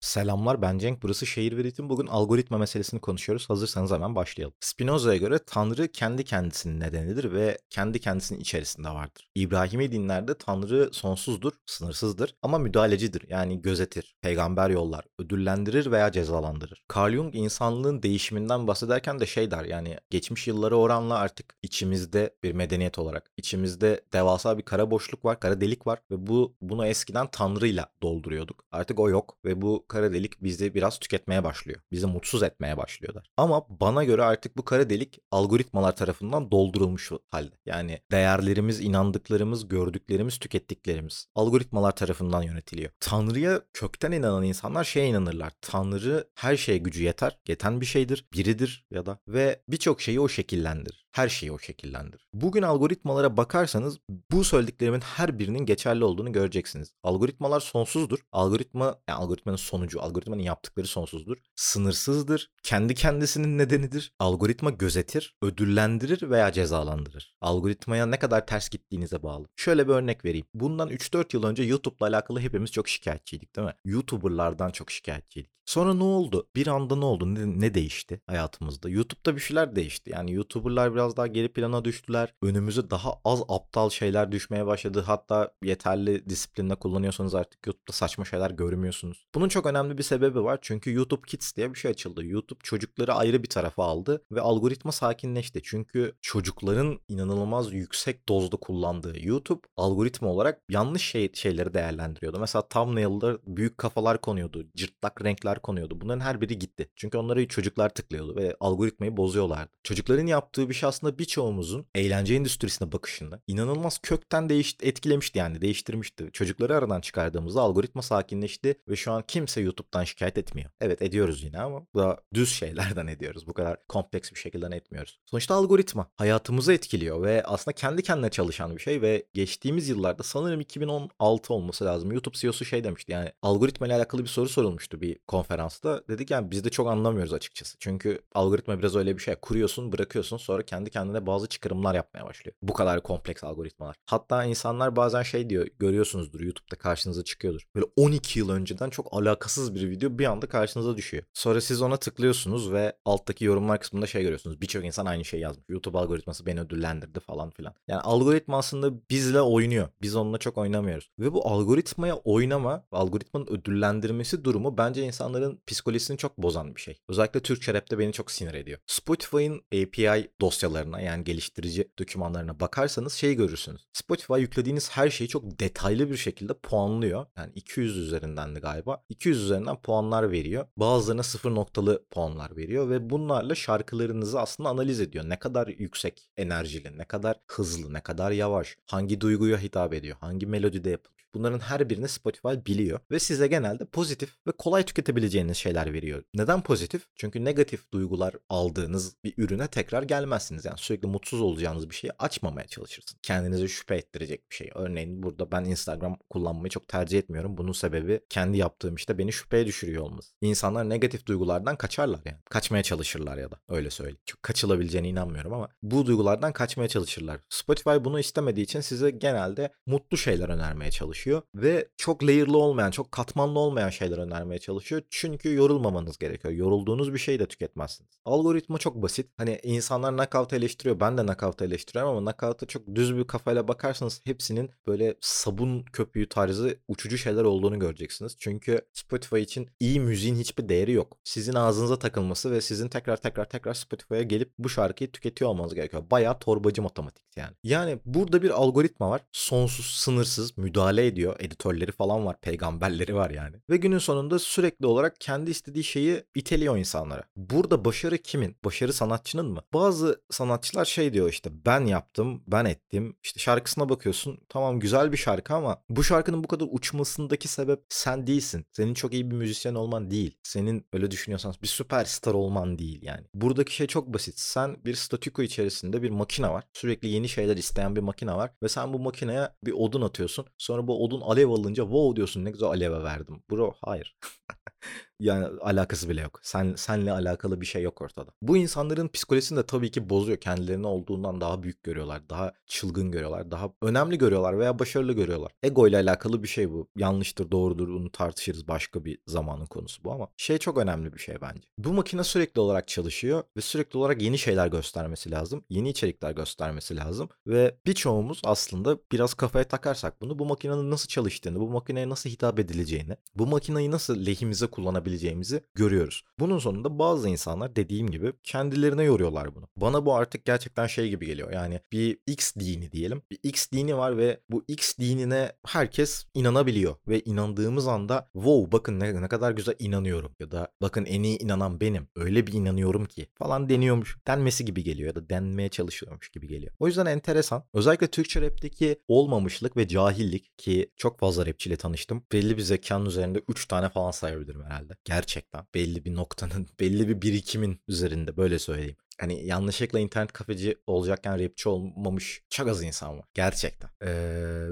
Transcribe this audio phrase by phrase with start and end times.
[0.00, 1.88] Selamlar ben Cenk burası Şehir ve Ritim.
[1.88, 3.50] Bugün algoritma meselesini konuşuyoruz.
[3.50, 4.54] Hazırsanız hemen başlayalım.
[4.60, 9.28] Spinoza'ya göre Tanrı kendi kendisinin nedenidir ve kendi kendisinin içerisinde vardır.
[9.34, 16.84] İbrahimi dinlerde Tanrı sonsuzdur, sınırsızdır ama müdahalecidir yani gözetir, peygamber yollar, ödüllendirir veya cezalandırır.
[16.96, 22.52] Carl Jung insanlığın değişiminden bahsederken de şey der yani geçmiş yıllara oranla artık içimizde bir
[22.52, 27.28] medeniyet olarak içimizde devasa bir kara boşluk var, kara delik var ve bu bunu eskiden
[27.32, 28.64] Tanrı'yla dolduruyorduk.
[28.72, 31.80] Artık o yok ve bu kara delik bizi biraz tüketmeye başlıyor.
[31.92, 33.30] Bizi mutsuz etmeye başlıyorlar.
[33.36, 37.54] Ama bana göre artık bu kara delik algoritmalar tarafından doldurulmuş halde.
[37.66, 42.90] Yani değerlerimiz, inandıklarımız, gördüklerimiz, tükettiklerimiz algoritmalar tarafından yönetiliyor.
[43.00, 45.52] Tanrı'ya kökten inanan insanlar şeye inanırlar.
[45.60, 50.28] Tanrı her şeye gücü yeter, yeten bir şeydir, biridir ya da ve birçok şeyi o
[50.28, 51.07] şekillendirir.
[51.18, 52.28] Her şeyi o şekillendirir.
[52.32, 53.98] Bugün algoritmalara bakarsanız
[54.30, 56.92] bu söylediklerimin her birinin geçerli olduğunu göreceksiniz.
[57.02, 58.18] Algoritmalar sonsuzdur.
[58.32, 61.36] Algoritma, yani algoritmanın sonucu, algoritmanın yaptıkları sonsuzdur.
[61.56, 62.50] Sınırsızdır.
[62.62, 64.12] Kendi kendisinin nedenidir.
[64.18, 67.34] Algoritma gözetir, ödüllendirir veya cezalandırır.
[67.40, 69.46] Algoritmaya ne kadar ters gittiğinize bağlı.
[69.56, 70.46] Şöyle bir örnek vereyim.
[70.54, 73.74] Bundan 3-4 yıl önce YouTube'la alakalı hepimiz çok şikayetçiydik değil mi?
[73.84, 75.58] YouTuber'lardan çok şikayetçiydik.
[75.68, 76.48] Sonra ne oldu?
[76.56, 77.34] Bir anda ne oldu?
[77.34, 78.88] Ne, ne değişti hayatımızda?
[78.88, 80.10] YouTube'da bir şeyler değişti.
[80.10, 82.34] Yani YouTuber'lar biraz daha geri plana düştüler.
[82.42, 85.04] Önümüze daha az aptal şeyler düşmeye başladı.
[85.06, 89.26] Hatta yeterli disiplinle kullanıyorsanız artık YouTube'da saçma şeyler görmüyorsunuz.
[89.34, 90.58] Bunun çok önemli bir sebebi var.
[90.62, 92.24] Çünkü YouTube Kids diye bir şey açıldı.
[92.24, 95.60] YouTube çocukları ayrı bir tarafa aldı ve algoritma sakinleşti.
[95.64, 102.40] Çünkü çocukların inanılmaz yüksek dozda kullandığı YouTube algoritma olarak yanlış şey, şeyleri değerlendiriyordu.
[102.40, 104.66] Mesela thumbnail'da büyük kafalar konuyordu.
[104.76, 106.00] Cırtlak renkler konuyordu.
[106.00, 106.90] Bunların her biri gitti.
[106.96, 109.70] Çünkü onları çocuklar tıklıyordu ve algoritmayı bozuyorlardı.
[109.82, 116.28] Çocukların yaptığı bir şey aslında birçoğumuzun eğlence endüstrisine bakışını inanılmaz kökten değiş etkilemişti yani değiştirmişti.
[116.32, 120.70] Çocukları aradan çıkardığımızda algoritma sakinleşti ve şu an kimse YouTube'dan şikayet etmiyor.
[120.80, 123.46] Evet ediyoruz yine ama bu da düz şeylerden ediyoruz.
[123.46, 125.18] Bu kadar kompleks bir şekilde etmiyoruz.
[125.26, 130.60] Sonuçta algoritma hayatımızı etkiliyor ve aslında kendi kendine çalışan bir şey ve geçtiğimiz yıllarda sanırım
[130.60, 132.12] 2016 olması lazım.
[132.12, 136.02] YouTube CEO'su şey demişti yani algoritma ile alakalı bir soru sorulmuştu bir konferansta.
[136.08, 137.76] Dedik yani biz de çok anlamıyoruz açıkçası.
[137.78, 139.34] Çünkü algoritma biraz öyle bir şey.
[139.34, 142.56] Kuruyorsun, bırakıyorsun sonra kendi kendine bazı çıkarımlar yapmaya başlıyor.
[142.62, 143.96] Bu kadar kompleks algoritmalar.
[144.06, 147.66] Hatta insanlar bazen şey diyor görüyorsunuzdur YouTube'da karşınıza çıkıyordur.
[147.74, 151.22] Böyle 12 yıl önceden çok alakasız bir video bir anda karşınıza düşüyor.
[151.34, 154.60] Sonra siz ona tıklıyorsunuz ve alttaki yorumlar kısmında şey görüyorsunuz.
[154.60, 155.64] Birçok insan aynı şeyi yazmış.
[155.68, 157.74] YouTube algoritması beni ödüllendirdi falan filan.
[157.88, 159.88] Yani algoritma aslında bizle oynuyor.
[160.02, 161.10] Biz onunla çok oynamıyoruz.
[161.18, 166.98] Ve bu algoritmaya oynama, algoritmanın ödüllendirmesi durumu bence insanların psikolojisini çok bozan bir şey.
[167.08, 168.78] Özellikle Türkçe rapte beni çok sinir ediyor.
[168.86, 170.30] Spotify'ın API
[170.68, 173.86] dosyalarına yani geliştirici dokümanlarına bakarsanız şey görürsünüz.
[173.92, 177.26] Spotify yüklediğiniz her şeyi çok detaylı bir şekilde puanlıyor.
[177.36, 179.04] Yani 200 üzerinden de galiba.
[179.08, 180.66] 200 üzerinden puanlar veriyor.
[180.76, 185.24] Bazılarına sıfır noktalı puanlar veriyor ve bunlarla şarkılarınızı aslında analiz ediyor.
[185.28, 190.46] Ne kadar yüksek enerjili, ne kadar hızlı, ne kadar yavaş, hangi duyguya hitap ediyor, hangi
[190.46, 191.18] melodide yapılmış.
[191.34, 196.22] Bunların her birini Spotify biliyor ve size genelde pozitif ve kolay tüketebileceğiniz şeyler veriyor.
[196.34, 197.06] Neden pozitif?
[197.16, 200.57] Çünkü negatif duygular aldığınız bir ürüne tekrar gelmezsiniz.
[200.64, 203.20] Yani sürekli mutsuz olacağınız bir şeyi açmamaya çalışırsınız.
[203.22, 204.70] Kendinize şüphe ettirecek bir şey.
[204.74, 207.56] Örneğin burada ben Instagram kullanmayı çok tercih etmiyorum.
[207.56, 210.34] Bunun sebebi kendi yaptığım işte beni şüpheye düşürüyor olması.
[210.40, 212.38] İnsanlar negatif duygulardan kaçarlar yani.
[212.50, 214.18] Kaçmaya çalışırlar ya da öyle söyleyeyim.
[214.26, 217.40] Çok kaçılabileceğine inanmıyorum ama bu duygulardan kaçmaya çalışırlar.
[217.48, 223.12] Spotify bunu istemediği için size genelde mutlu şeyler önermeye çalışıyor ve çok layer'lı olmayan, çok
[223.12, 225.02] katmanlı olmayan şeyler önermeye çalışıyor.
[225.10, 226.54] Çünkü yorulmamanız gerekiyor.
[226.54, 228.10] Yorulduğunuz bir şeyi de tüketmezsiniz.
[228.24, 229.30] Algoritma çok basit.
[229.36, 231.00] Hani insanlar knockout eleştiriyor.
[231.00, 236.28] Ben de knockout eleştiriyorum ama knockout'a çok düz bir kafayla bakarsanız hepsinin böyle sabun köpüğü
[236.28, 238.36] tarzı uçucu şeyler olduğunu göreceksiniz.
[238.38, 241.18] Çünkü Spotify için iyi müziğin hiçbir değeri yok.
[241.24, 246.02] Sizin ağzınıza takılması ve sizin tekrar tekrar tekrar Spotify'a gelip bu şarkıyı tüketiyor olmanız gerekiyor.
[246.10, 247.54] Bayağı torbacı matematik yani.
[247.62, 249.20] Yani burada bir algoritma var.
[249.32, 251.36] Sonsuz, sınırsız müdahale ediyor.
[251.38, 253.56] Editörleri falan var, peygamberleri var yani.
[253.70, 257.22] Ve günün sonunda sürekli olarak kendi istediği şeyi iteliyor insanlara.
[257.36, 258.56] Burada başarı kimin?
[258.64, 259.62] Başarı sanatçının mı?
[259.72, 263.16] Bazı sanatçılar şey diyor işte ben yaptım, ben ettim.
[263.22, 264.38] İşte şarkısına bakıyorsun.
[264.48, 268.66] Tamam güzel bir şarkı ama bu şarkının bu kadar uçmasındaki sebep sen değilsin.
[268.72, 270.38] Senin çok iyi bir müzisyen olman değil.
[270.42, 273.26] Senin öyle düşünüyorsanız bir süperstar olman değil yani.
[273.34, 274.38] Buradaki şey çok basit.
[274.38, 276.64] Sen bir statüko içerisinde bir makine var.
[276.72, 280.46] Sürekli yeni şeyler isteyen bir makine var ve sen bu makineye bir odun atıyorsun.
[280.58, 283.42] Sonra bu odun alev alınca wow diyorsun ne güzel aleve verdim.
[283.50, 284.16] Bro hayır.
[285.20, 286.40] yani alakası bile yok.
[286.42, 288.30] Sen senle alakalı bir şey yok ortada.
[288.42, 290.38] Bu insanların psikolojisini de tabii ki bozuyor.
[290.38, 292.28] Kendilerini olduğundan daha büyük görüyorlar.
[292.30, 293.50] Daha çılgın görüyorlar.
[293.50, 295.52] Daha önemli görüyorlar veya başarılı görüyorlar.
[295.62, 296.88] Ego ile alakalı bir şey bu.
[296.96, 298.68] Yanlıştır, doğrudur bunu tartışırız.
[298.68, 301.60] Başka bir zamanın konusu bu ama şey çok önemli bir şey bence.
[301.78, 305.64] Bu makine sürekli olarak çalışıyor ve sürekli olarak yeni şeyler göstermesi lazım.
[305.70, 311.60] Yeni içerikler göstermesi lazım ve birçoğumuz aslında biraz kafaya takarsak bunu bu makinenin nasıl çalıştığını,
[311.60, 314.66] bu makineye nasıl hitap edileceğini, bu makineyi nasıl lehimize
[315.08, 316.22] kullanabileceğimizi görüyoruz.
[316.38, 319.68] Bunun sonunda bazı insanlar dediğim gibi kendilerine yoruyorlar bunu.
[319.76, 321.52] Bana bu artık gerçekten şey gibi geliyor.
[321.52, 323.22] Yani bir X dini diyelim.
[323.30, 329.00] Bir X dini var ve bu X dinine herkes inanabiliyor ve inandığımız anda wow bakın
[329.00, 332.08] ne, ne kadar güzel inanıyorum ya da bakın en iyi inanan benim.
[332.16, 334.18] Öyle bir inanıyorum ki falan deniyormuş.
[334.26, 336.74] Denmesi gibi geliyor ya da denmeye çalışıyormuş gibi geliyor.
[336.78, 337.64] O yüzden enteresan.
[337.74, 342.24] Özellikle Türkçe rapteki olmamışlık ve cahillik ki çok fazla rapçiyle tanıştım.
[342.32, 344.97] Belli bir zekanın üzerinde 3 tane falan sayabilirim herhalde.
[345.04, 345.66] Gerçekten.
[345.74, 351.68] Belli bir noktanın, belli bir birikimin üzerinde böyle söyleyeyim hani yanlışlıkla internet kafeci olacakken rapçi
[351.68, 353.24] olmamış çok az insan var.
[353.34, 353.90] Gerçekten.
[354.00, 354.08] Ee,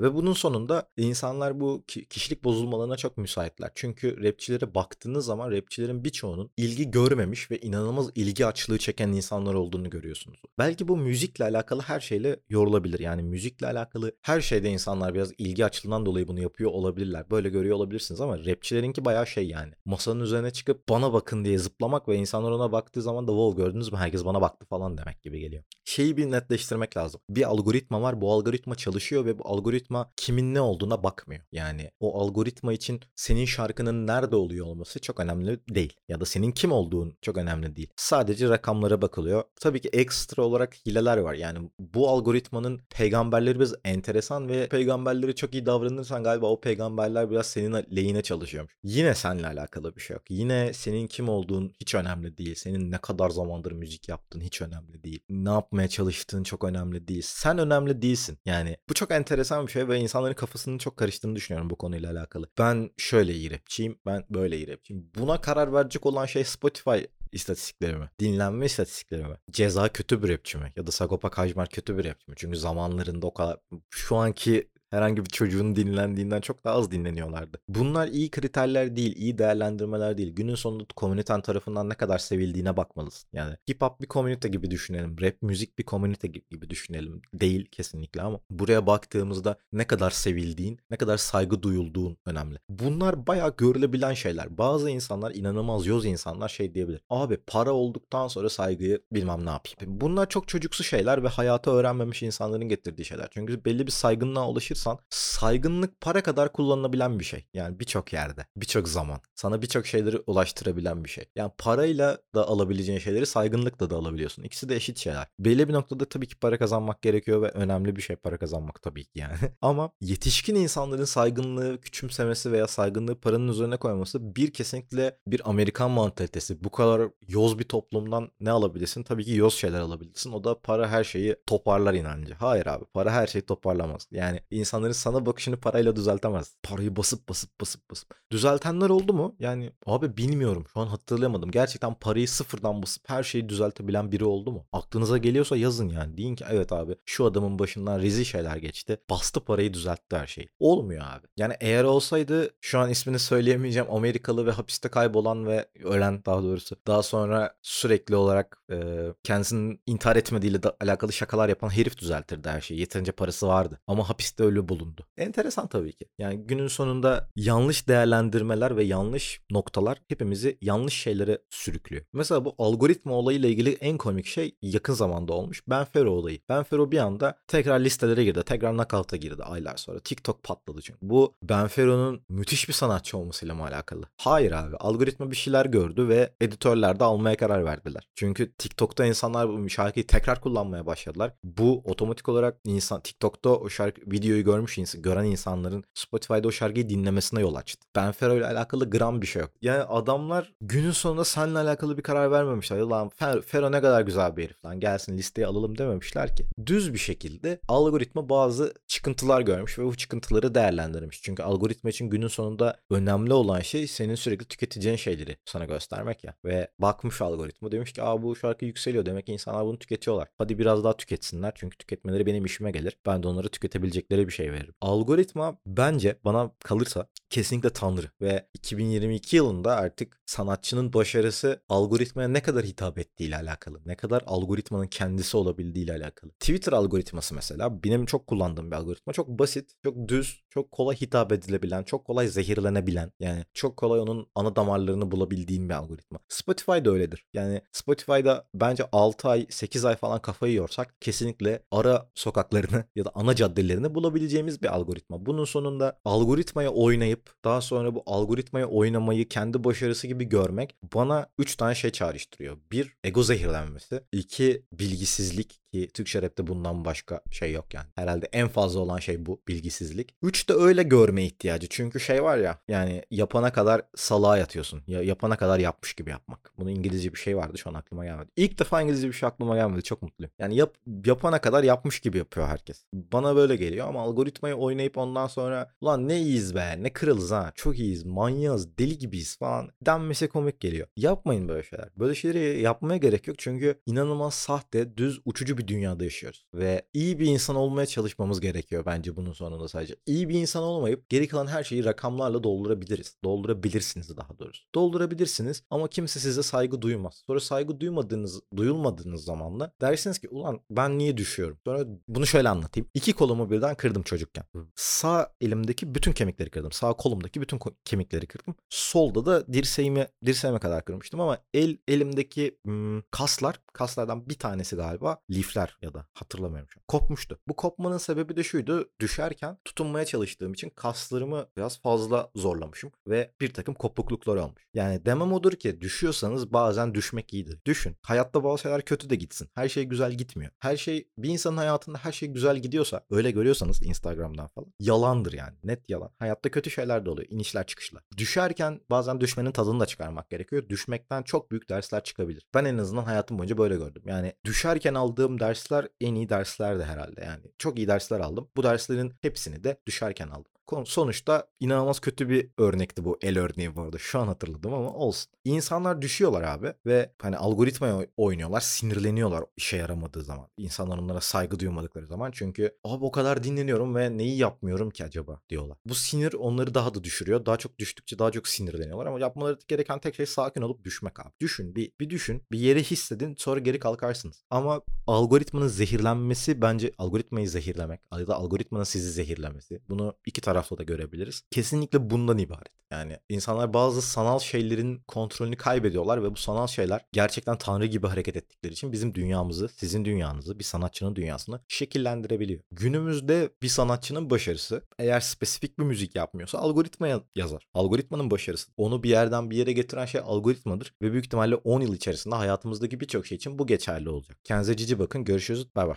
[0.00, 3.70] ve bunun sonunda insanlar bu kişilik bozulmalarına çok müsaitler.
[3.74, 9.90] Çünkü rapçilere baktığınız zaman rapçilerin birçoğunun ilgi görmemiş ve inanılmaz ilgi açlığı çeken insanlar olduğunu
[9.90, 10.40] görüyorsunuz.
[10.58, 13.00] Belki bu müzikle alakalı her şeyle yorulabilir.
[13.00, 17.30] Yani müzikle alakalı her şeyde insanlar biraz ilgi açlığından dolayı bunu yapıyor olabilirler.
[17.30, 19.72] Böyle görüyor olabilirsiniz ama rapçilerinki bayağı şey yani.
[19.84, 23.92] Masanın üzerine çıkıp bana bakın diye zıplamak ve insanlar ona baktığı zaman da wow gördünüz
[23.92, 25.62] mü herkes bana bana baktı falan demek gibi geliyor.
[25.84, 27.20] Şeyi bir netleştirmek lazım.
[27.30, 28.20] Bir algoritma var.
[28.20, 31.42] Bu algoritma çalışıyor ve bu algoritma kimin ne olduğuna bakmıyor.
[31.52, 35.92] Yani o algoritma için senin şarkının nerede oluyor olması çok önemli değil.
[36.08, 37.88] Ya da senin kim olduğun çok önemli değil.
[37.96, 39.44] Sadece rakamlara bakılıyor.
[39.60, 41.34] Tabii ki ekstra olarak hileler var.
[41.34, 47.46] Yani bu algoritmanın peygamberleri biraz enteresan ve peygamberleri çok iyi davranırsan galiba o peygamberler biraz
[47.46, 48.72] senin lehine çalışıyormuş.
[48.82, 50.22] Yine seninle alakalı bir şey yok.
[50.28, 52.54] Yine senin kim olduğun hiç önemli değil.
[52.54, 55.20] Senin ne kadar zamandır müzik yap yaptığın hiç önemli değil.
[55.28, 57.22] Ne yapmaya çalıştığın çok önemli değil.
[57.24, 58.38] Sen önemli değilsin.
[58.46, 62.48] Yani bu çok enteresan bir şey ve insanların kafasının çok karıştığını düşünüyorum bu konuyla alakalı.
[62.58, 65.10] Ben şöyle iyi rapçiyim, ben böyle iyi rapçiyim.
[65.14, 66.98] Buna karar verecek olan şey Spotify
[67.32, 68.10] istatistikleri mi?
[68.20, 69.36] Dinlenme istatistikleri mi?
[69.50, 70.72] Ceza kötü bir rapçi mi?
[70.76, 72.34] Ya da Sagopa Kajmer kötü bir rapçi mi?
[72.36, 73.56] Çünkü zamanlarında o kadar
[73.90, 77.58] şu anki herhangi bir çocuğun dinlendiğinden çok daha az dinleniyorlardı.
[77.68, 80.34] Bunlar iyi kriterler değil, iyi değerlendirmeler değil.
[80.34, 83.28] Günün sonunda komüniten tarafından ne kadar sevildiğine bakmalısın.
[83.32, 85.16] Yani hip hop bir komünite gibi düşünelim.
[85.20, 87.22] Rap müzik bir komünite gibi düşünelim.
[87.34, 92.58] Değil kesinlikle ama buraya baktığımızda ne kadar sevildiğin, ne kadar saygı duyulduğun önemli.
[92.68, 94.58] Bunlar bayağı görülebilen şeyler.
[94.58, 97.00] Bazı insanlar inanılmaz yoz insanlar şey diyebilir.
[97.10, 100.00] Abi para olduktan sonra saygıyı bilmem ne yapayım.
[100.00, 103.28] Bunlar çok çocuksu şeyler ve hayatı öğrenmemiş insanların getirdiği şeyler.
[103.30, 107.44] Çünkü belli bir saygınlığa ulaşırsan çalışırsan saygınlık para kadar kullanılabilen bir şey.
[107.54, 109.20] Yani birçok yerde, birçok zaman.
[109.34, 111.24] Sana birçok şeyleri ulaştırabilen bir şey.
[111.36, 114.42] Yani parayla da alabileceğin şeyleri saygınlıkla da alabiliyorsun.
[114.42, 115.26] İkisi de eşit şeyler.
[115.38, 119.04] Belli bir noktada tabii ki para kazanmak gerekiyor ve önemli bir şey para kazanmak tabii
[119.04, 119.34] ki yani.
[119.62, 126.64] Ama yetişkin insanların saygınlığı küçümsemesi veya saygınlığı paranın üzerine koyması bir kesinlikle bir Amerikan mantalitesi.
[126.64, 129.02] Bu kadar yoz bir toplumdan ne alabilirsin?
[129.02, 130.32] Tabii ki yoz şeyler alabilirsin.
[130.32, 132.34] O da para her şeyi toparlar inancı.
[132.34, 134.08] Hayır abi para her şeyi toparlamaz.
[134.10, 136.56] Yani insanların sana bakışını parayla düzeltemez.
[136.62, 138.14] Parayı basıp basıp basıp basıp.
[138.30, 139.36] Düzeltenler oldu mu?
[139.38, 140.66] Yani abi bilmiyorum.
[140.72, 141.50] Şu an hatırlayamadım.
[141.50, 144.66] Gerçekten parayı sıfırdan basıp her şeyi düzeltebilen biri oldu mu?
[144.72, 146.16] Aklınıza geliyorsa yazın yani.
[146.16, 148.98] Deyin ki evet abi şu adamın başından rezil şeyler geçti.
[149.10, 150.48] Bastı parayı düzeltti her şeyi.
[150.58, 151.26] Olmuyor abi.
[151.36, 156.76] Yani eğer olsaydı şu an ismini söyleyemeyeceğim Amerikalı ve hapiste kaybolan ve ölen daha doğrusu.
[156.86, 158.76] Daha sonra sürekli olarak e,
[159.22, 162.80] kendisinin intihar etmediğiyle da alakalı şakalar yapan herif düzeltirdi her şeyi.
[162.80, 163.80] Yeterince parası vardı.
[163.86, 165.06] Ama hapiste ölü bulundu.
[165.16, 166.04] Enteresan tabii ki.
[166.18, 172.04] Yani günün sonunda yanlış değerlendirmeler ve yanlış noktalar hepimizi yanlış şeylere sürüklüyor.
[172.12, 175.62] Mesela bu algoritma olayıyla ilgili en komik şey yakın zamanda olmuş.
[175.68, 176.38] Ben Fero olayı.
[176.48, 178.42] Ben Fero bir anda tekrar listelere girdi.
[178.46, 180.00] Tekrar knockout'a girdi aylar sonra.
[180.00, 180.98] TikTok patladı çünkü.
[181.02, 184.02] Bu Ben Fero'nun müthiş bir sanatçı olmasıyla mı alakalı?
[184.16, 184.76] Hayır abi.
[184.76, 188.08] Algoritma bir şeyler gördü ve editörler de almaya karar verdiler.
[188.14, 191.32] Çünkü TikTok'ta insanlar bu şarkıyı tekrar kullanmaya başladılar.
[191.44, 196.88] Bu otomatik olarak insan TikTok'ta o şarkı videoyu görmüş ins- gören insanların Spotify'da o şarkıyı
[196.88, 197.86] dinlemesine yol açtı.
[197.96, 199.50] Ben Fero ile alakalı gram bir şey yok.
[199.62, 202.78] Yani adamlar günün sonunda seninle alakalı bir karar vermemişler.
[202.78, 203.10] Lan
[203.46, 206.46] Fero ne kadar güzel bir herif lan gelsin listeye alalım dememişler ki.
[206.66, 211.22] Düz bir şekilde algoritma bazı çıkıntılar görmüş ve bu çıkıntıları değerlendirmiş.
[211.22, 216.34] Çünkü algoritma için günün sonunda önemli olan şey senin sürekli tüketeceğin şeyleri sana göstermek ya.
[216.44, 220.28] Ve bakmış algoritma demiş ki aa bu şarkı yükseliyor demek ki insanlar bunu tüketiyorlar.
[220.38, 222.96] Hadi biraz daha tüketsinler çünkü tüketmeleri benim işime gelir.
[223.06, 224.74] Ben de onları tüketebilecekleri bir şey veririm.
[224.80, 232.64] Algoritma bence bana kalırsa kesinlikle tanrı ve 2022 yılında artık sanatçının başarısı algoritmaya ne kadar
[232.64, 233.80] hitap ettiğiyle alakalı.
[233.86, 236.30] Ne kadar algoritmanın kendisi olabildiğiyle alakalı.
[236.30, 239.12] Twitter algoritması mesela benim çok kullandığım bir algoritma.
[239.12, 244.26] Çok basit, çok düz, çok kolay hitap edilebilen, çok kolay zehirlenebilen yani çok kolay onun
[244.34, 246.18] ana damarlarını bulabildiğin bir algoritma.
[246.28, 247.26] Spotify da öyledir.
[247.34, 253.10] Yani Spotify'da bence 6 ay, 8 ay falan kafayı yorsak kesinlikle ara sokaklarını ya da
[253.14, 253.94] ana caddelerini
[254.26, 255.26] bulabileceğimiz bir algoritma.
[255.26, 261.56] Bunun sonunda algoritmaya oynayıp daha sonra bu algoritmaya oynamayı kendi başarısı gibi görmek bana 3
[261.56, 262.56] tane şey çağrıştırıyor.
[262.72, 264.00] Bir, ego zehirlenmesi.
[264.12, 267.86] iki bilgisizlik ki Türkçe rapte bundan başka şey yok yani.
[267.94, 270.14] Herhalde en fazla olan şey bu bilgisizlik.
[270.22, 271.66] Üç de öyle görme ihtiyacı.
[271.70, 274.82] Çünkü şey var ya yani yapana kadar salağa yatıyorsun.
[274.86, 276.52] Ya yapana kadar yapmış gibi yapmak.
[276.58, 278.30] Bunun İngilizce bir şey vardı şu an aklıma gelmedi.
[278.36, 279.82] İlk defa İngilizce bir şey aklıma gelmedi.
[279.82, 280.32] Çok mutluyum.
[280.38, 280.74] Yani yap,
[281.06, 282.84] yapana kadar yapmış gibi yapıyor herkes.
[282.92, 287.52] Bana böyle geliyor ama algoritmayı oynayıp ondan sonra ulan ne iyiyiz be ne kırılız ha
[287.54, 290.88] çok iyiyiz manyağız deli gibiyiz falan denmesi komik geliyor.
[290.96, 291.88] Yapmayın böyle şeyler.
[291.96, 296.46] Böyle şeyleri yapmaya gerek yok çünkü inanılmaz sahte düz uçucu bir dünyada yaşıyoruz.
[296.54, 299.96] Ve iyi bir insan olmaya çalışmamız gerekiyor bence bunun sonunda sadece.
[300.06, 303.16] İyi bir insan olmayıp geri kalan her şeyi rakamlarla doldurabiliriz.
[303.24, 304.64] Doldurabilirsiniz daha doğrusu.
[304.74, 307.22] Doldurabilirsiniz ama kimse size saygı duymaz.
[307.26, 311.58] Sonra saygı duymadığınız, duyulmadığınız zamanla dersiniz ki ulan ben niye düşüyorum?
[311.64, 312.90] Sonra bunu şöyle anlatayım.
[312.94, 314.44] İki kolumu birden kırdım çocukken.
[314.74, 316.72] Sağ elimdeki bütün kemikleri kırdım.
[316.72, 318.54] Sağ kolumdaki bütün kemikleri kırdım.
[318.70, 325.18] Solda da dirseğimi dirseğime kadar kırmıştım ama el elimdeki hmm, kaslar, kaslardan bir tanesi galiba
[325.46, 326.84] lifler ya da hatırlamıyorum şu an.
[326.88, 327.38] Kopmuştu.
[327.48, 328.90] Bu kopmanın sebebi de şuydu.
[329.00, 334.66] Düşerken tutunmaya çalıştığım için kaslarımı biraz fazla zorlamışım ve bir takım kopukluklar olmuş.
[334.74, 337.58] Yani demem odur ki düşüyorsanız bazen düşmek iyidir.
[337.66, 337.96] Düşün.
[338.02, 339.48] Hayatta bazı şeyler kötü de gitsin.
[339.54, 340.52] Her şey güzel gitmiyor.
[340.58, 345.54] Her şey bir insanın hayatında her şey güzel gidiyorsa öyle görüyorsanız Instagram'dan falan yalandır yani.
[345.64, 346.10] Net yalan.
[346.18, 347.28] Hayatta kötü şeyler de oluyor.
[347.30, 348.02] İnişler çıkışlar.
[348.16, 350.68] Düşerken bazen düşmenin tadını da çıkarmak gerekiyor.
[350.68, 352.46] Düşmekten çok büyük dersler çıkabilir.
[352.54, 354.02] Ben en azından hayatım boyunca böyle gördüm.
[354.06, 357.42] Yani düşerken aldığım dersler en iyi derslerdi herhalde yani.
[357.58, 358.50] Çok iyi dersler aldım.
[358.56, 360.52] Bu derslerin hepsini de düşerken aldım.
[360.84, 363.98] Sonuçta inanılmaz kötü bir örnekti bu el örneği bu arada.
[363.98, 365.32] Şu an hatırladım ama olsun.
[365.44, 370.48] İnsanlar düşüyorlar abi ve hani algoritmaya oynuyorlar, sinirleniyorlar işe yaramadığı zaman.
[370.56, 372.30] İnsanlar onlara saygı duymadıkları zaman.
[372.30, 375.78] Çünkü abi o kadar dinleniyorum ve neyi yapmıyorum ki acaba diyorlar.
[375.84, 377.46] Bu sinir onları daha da düşürüyor.
[377.46, 381.32] Daha çok düştükçe daha çok sinirleniyorlar ama yapmaları gereken tek şey sakin olup düşmek abi.
[381.40, 382.42] Düşün bir, bir düşün.
[382.52, 384.44] Bir yere hissedin sonra geri kalkarsınız.
[384.50, 389.80] Ama algoritmanın zehirlenmesi bence algoritmayı zehirlemek ya da algoritmanın sizi zehirlemesi.
[389.88, 391.42] Bunu iki taraf tarafta da görebiliriz.
[391.50, 392.76] Kesinlikle bundan ibaret.
[392.90, 398.36] Yani insanlar bazı sanal şeylerin kontrolünü kaybediyorlar ve bu sanal şeyler gerçekten tanrı gibi hareket
[398.36, 402.60] ettikleri için bizim dünyamızı, sizin dünyanızı, bir sanatçının dünyasını şekillendirebiliyor.
[402.70, 407.66] Günümüzde bir sanatçının başarısı eğer spesifik bir müzik yapmıyorsa algoritmaya yazar.
[407.74, 408.70] Algoritmanın başarısı.
[408.76, 413.00] Onu bir yerden bir yere getiren şey algoritmadır ve büyük ihtimalle 10 yıl içerisinde hayatımızdaki
[413.00, 414.38] birçok şey için bu geçerli olacak.
[414.44, 415.24] Kendinize cici bakın.
[415.24, 415.74] Görüşürüz.
[415.76, 415.96] Bay bay.